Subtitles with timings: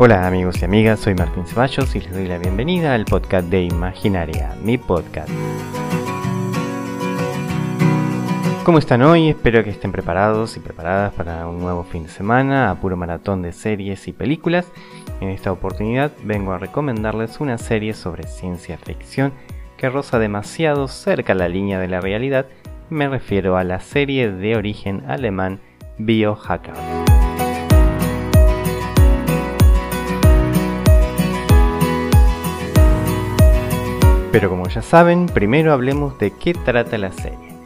[0.00, 3.64] Hola amigos y amigas, soy Martín Ceballos y les doy la bienvenida al podcast de
[3.64, 5.28] Imaginaria, mi podcast.
[8.62, 9.30] ¿Cómo están hoy?
[9.30, 13.42] Espero que estén preparados y preparadas para un nuevo fin de semana a puro maratón
[13.42, 14.70] de series y películas.
[15.20, 19.32] En esta oportunidad vengo a recomendarles una serie sobre ciencia ficción
[19.76, 22.46] que roza demasiado cerca la línea de la realidad.
[22.88, 25.58] Me refiero a la serie de origen alemán
[25.98, 26.97] Biohacker.
[34.38, 37.56] Pero como ya saben, primero hablemos de qué trata la serie.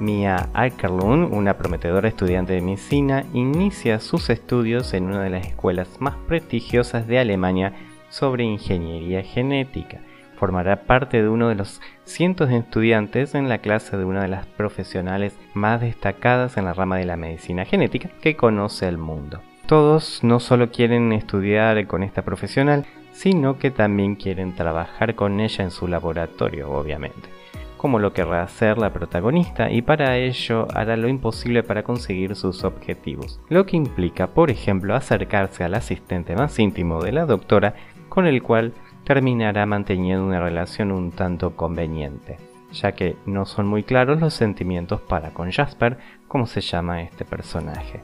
[0.00, 6.00] Mia Ackerlund, una prometedora estudiante de medicina, inicia sus estudios en una de las escuelas
[6.00, 7.74] más prestigiosas de Alemania
[8.08, 9.98] sobre ingeniería genética.
[10.38, 14.28] Formará parte de uno de los cientos de estudiantes en la clase de una de
[14.28, 19.42] las profesionales más destacadas en la rama de la medicina genética que conoce el mundo.
[19.72, 25.64] Todos no solo quieren estudiar con esta profesional, sino que también quieren trabajar con ella
[25.64, 27.30] en su laboratorio, obviamente,
[27.78, 32.64] como lo querrá hacer la protagonista y para ello hará lo imposible para conseguir sus
[32.64, 37.72] objetivos, lo que implica, por ejemplo, acercarse al asistente más íntimo de la doctora
[38.10, 42.36] con el cual terminará manteniendo una relación un tanto conveniente,
[42.74, 45.96] ya que no son muy claros los sentimientos para con Jasper,
[46.28, 48.02] como se llama este personaje.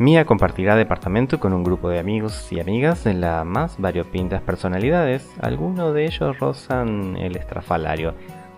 [0.00, 5.30] Mia compartirá departamento con un grupo de amigos y amigas de las más variopintas personalidades,
[5.42, 8.14] algunos de ellos rozan el estrafalario.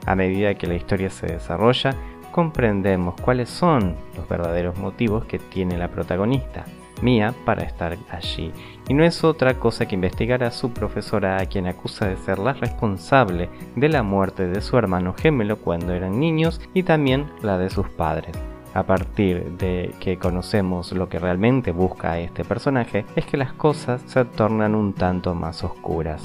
[0.06, 1.96] A medida que la historia se desarrolla,
[2.30, 6.64] comprendemos cuáles son los verdaderos motivos que tiene la protagonista,
[7.02, 8.52] Mia, para estar allí,
[8.86, 12.38] y no es otra cosa que investigar a su profesora a quien acusa de ser
[12.38, 17.58] la responsable de la muerte de su hermano gemelo cuando eran niños y también la
[17.58, 23.26] de sus padres a partir de que conocemos lo que realmente busca este personaje, es
[23.26, 26.22] que las cosas se tornan un tanto más oscuras.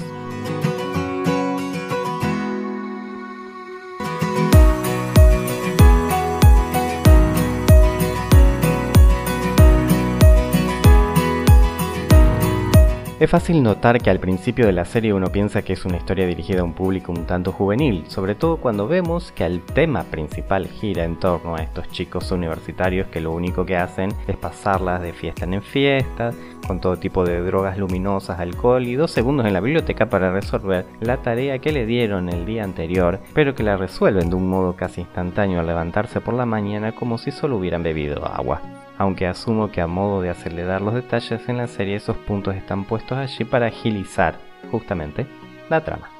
[13.20, 16.24] Es fácil notar que al principio de la serie uno piensa que es una historia
[16.24, 20.68] dirigida a un público un tanto juvenil, sobre todo cuando vemos que el tema principal
[20.68, 25.12] gira en torno a estos chicos universitarios que lo único que hacen es pasarlas de
[25.12, 26.32] fiesta en fiesta,
[26.64, 30.86] con todo tipo de drogas luminosas, alcohol y dos segundos en la biblioteca para resolver
[31.00, 34.76] la tarea que le dieron el día anterior, pero que la resuelven de un modo
[34.76, 38.62] casi instantáneo al levantarse por la mañana como si solo hubieran bebido agua
[38.98, 42.84] aunque asumo que a modo de acelerar los detalles en la serie esos puntos están
[42.84, 44.36] puestos allí para agilizar,
[44.70, 45.26] justamente,
[45.70, 46.10] la trama.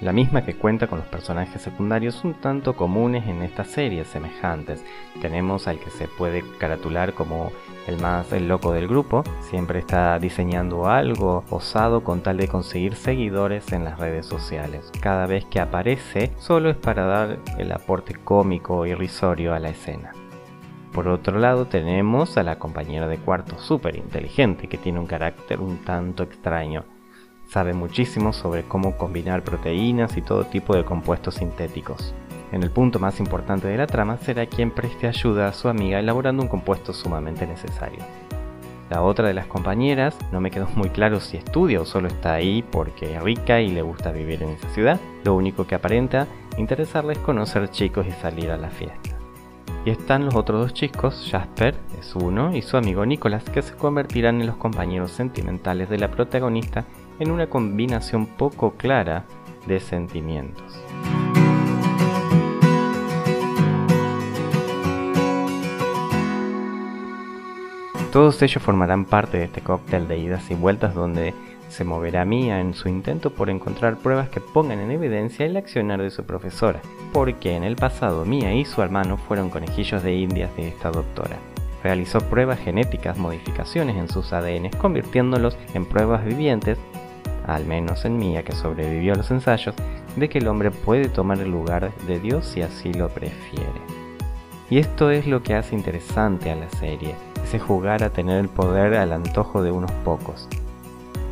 [0.00, 4.84] La misma que cuenta con los personajes secundarios un tanto comunes en estas series semejantes.
[5.20, 7.52] Tenemos al que se puede caratular como
[7.86, 12.96] el más el loco del grupo, siempre está diseñando algo osado con tal de conseguir
[12.96, 14.90] seguidores en las redes sociales.
[15.00, 20.12] Cada vez que aparece solo es para dar el aporte cómico irrisorio a la escena.
[20.92, 25.58] Por otro lado tenemos a la compañera de cuarto súper inteligente que tiene un carácter
[25.58, 26.84] un tanto extraño.
[27.48, 32.14] Sabe muchísimo sobre cómo combinar proteínas y todo tipo de compuestos sintéticos.
[32.52, 35.98] En el punto más importante de la trama será quien preste ayuda a su amiga
[35.98, 38.04] elaborando un compuesto sumamente necesario.
[38.90, 42.34] La otra de las compañeras no me quedó muy claro si estudia o solo está
[42.34, 45.00] ahí porque es rica y le gusta vivir en esa ciudad.
[45.24, 46.26] Lo único que aparenta
[46.58, 49.21] interesarle es conocer chicos y salir a la fiesta.
[49.84, 53.74] Y están los otros dos chicos, Jasper es uno y su amigo Nicholas, que se
[53.74, 56.84] convertirán en los compañeros sentimentales de la protagonista
[57.18, 59.24] en una combinación poco clara
[59.66, 60.80] de sentimientos.
[68.12, 71.34] Todos ellos formarán parte de este cóctel de idas y vueltas donde
[71.72, 76.02] se moverá Mia en su intento por encontrar pruebas que pongan en evidencia el accionar
[76.02, 76.82] de su profesora,
[77.14, 81.38] porque en el pasado Mia y su hermano fueron conejillos de indias de esta doctora.
[81.82, 86.78] Realizó pruebas genéticas, modificaciones en sus ADN, convirtiéndolos en pruebas vivientes,
[87.46, 89.74] al menos en Mia que sobrevivió a los ensayos,
[90.14, 93.80] de que el hombre puede tomar el lugar de Dios si así lo prefiere.
[94.68, 98.50] Y esto es lo que hace interesante a la serie, ese jugar a tener el
[98.50, 100.48] poder al antojo de unos pocos,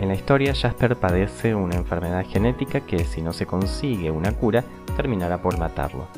[0.01, 4.65] en la historia, Jasper padece una enfermedad genética que, si no se consigue una cura,
[4.97, 6.09] terminará por matarlo.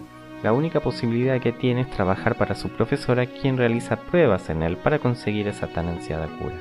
[0.45, 4.77] La única posibilidad que tiene es trabajar para su profesora, quien realiza pruebas en él
[4.77, 6.55] para conseguir esa tan ansiada cura.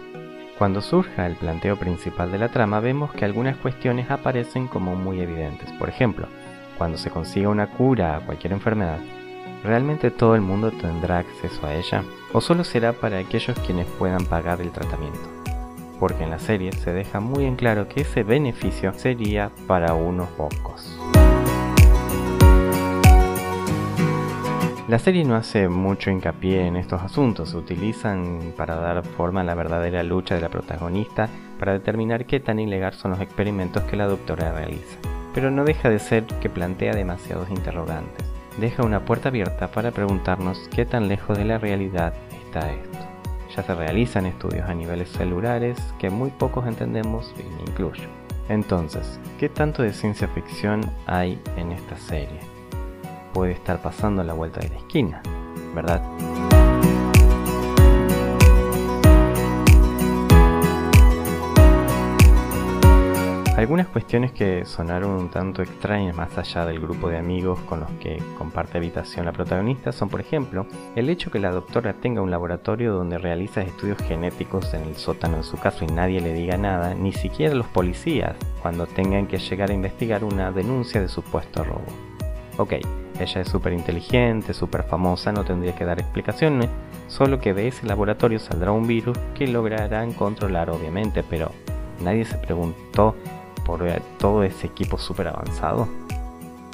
[0.58, 5.20] Cuando surja el planteo principal de la trama, vemos que algunas cuestiones aparecen como muy
[5.20, 5.72] evidentes.
[5.74, 6.26] Por ejemplo,
[6.80, 8.98] cuando se consiga una cura a cualquier enfermedad,
[9.64, 12.04] ¿realmente todo el mundo tendrá acceso a ella?
[12.34, 15.41] ¿O solo será para aquellos quienes puedan pagar el tratamiento?
[16.02, 20.30] Porque en la serie se deja muy en claro que ese beneficio sería para unos
[20.30, 20.98] pocos.
[24.88, 29.44] La serie no hace mucho hincapié en estos asuntos, se utilizan para dar forma a
[29.44, 33.96] la verdadera lucha de la protagonista para determinar qué tan ilegal son los experimentos que
[33.96, 34.98] la doctora realiza.
[35.36, 38.26] Pero no deja de ser que plantea demasiados interrogantes.
[38.58, 43.01] Deja una puerta abierta para preguntarnos qué tan lejos de la realidad está esto.
[43.56, 48.08] Ya se realizan estudios a niveles celulares que muy pocos entendemos y incluyo.
[48.50, 52.40] Entonces, ¿qué tanto de ciencia ficción hay en esta serie?
[53.34, 55.22] puede estar pasando la vuelta de la esquina,
[55.74, 56.02] ¿verdad?
[63.62, 67.92] Algunas cuestiones que sonaron un tanto extrañas más allá del grupo de amigos con los
[68.02, 70.66] que comparte habitación la protagonista son, por ejemplo,
[70.96, 75.38] el hecho que la doctora tenga un laboratorio donde realiza estudios genéticos en el sótano
[75.38, 79.38] de su casa y nadie le diga nada, ni siquiera los policías, cuando tengan que
[79.38, 81.86] llegar a investigar una denuncia de supuesto robo.
[82.58, 82.74] Ok,
[83.20, 86.68] ella es súper inteligente, súper famosa, no tendría que dar explicaciones,
[87.08, 91.52] solo que de ese laboratorio saldrá un virus que lograrán controlar obviamente, pero
[92.04, 93.16] nadie se preguntó
[93.66, 93.84] por
[94.18, 95.88] todo ese equipo súper avanzado.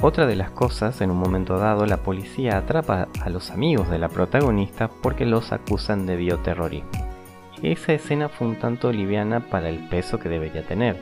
[0.02, 3.98] Otra de las cosas, en un momento dado, la policía atrapa a los amigos de
[3.98, 6.92] la protagonista porque los acusan de bioterrorismo.
[7.64, 11.02] Esa escena fue un tanto liviana para el peso que debería tener.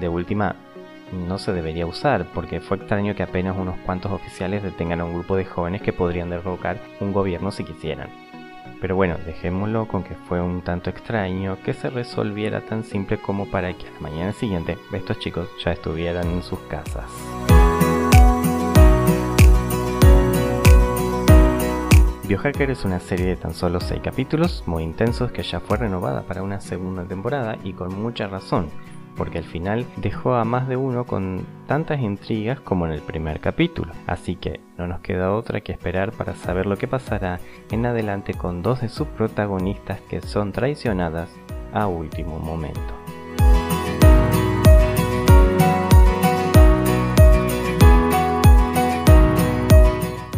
[0.00, 0.56] De última,
[1.12, 5.14] no se debería usar, porque fue extraño que apenas unos cuantos oficiales detengan a un
[5.14, 8.08] grupo de jóvenes que podrían derrocar un gobierno si quisieran.
[8.82, 13.48] Pero bueno, dejémoslo con que fue un tanto extraño que se resolviera tan simple como
[13.48, 17.08] para que a la mañana siguiente estos chicos ya estuvieran en sus casas.
[22.24, 26.22] Biohacker es una serie de tan solo 6 capítulos, muy intensos, que ya fue renovada
[26.22, 28.68] para una segunda temporada y con mucha razón,
[29.16, 33.40] porque al final dejó a más de uno con tantas intrigas como en el primer
[33.40, 33.92] capítulo.
[34.06, 38.34] Así que no nos queda otra que esperar para saber lo que pasará en adelante
[38.34, 41.30] con dos de sus protagonistas que son traicionadas
[41.72, 43.01] a último momento.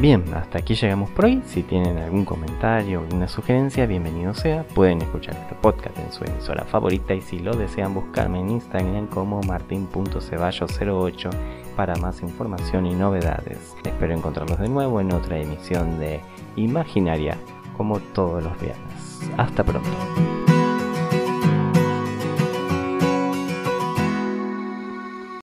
[0.04, 1.40] Bien, hasta aquí llegamos por hoy.
[1.46, 4.62] Si tienen algún comentario o alguna sugerencia, bienvenido sea.
[4.74, 9.06] Pueden escuchar este podcast en su emisora favorita y si lo desean buscarme en Instagram
[9.06, 11.30] como martin.ceballo08
[11.74, 13.74] para más información y novedades.
[13.82, 16.20] Espero encontrarlos de nuevo en otra emisión de
[16.56, 17.38] Imaginaria
[17.74, 19.30] como todos los viernes.
[19.38, 19.88] Hasta pronto.